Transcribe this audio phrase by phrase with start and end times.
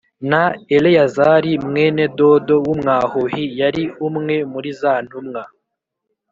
[0.29, 0.43] Na
[0.75, 5.41] Eleyazari mwene Dodo w’ Umwahohi Yari umwe muri za ntumwa